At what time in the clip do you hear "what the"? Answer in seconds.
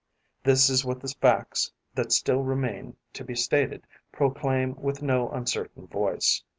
0.83-1.09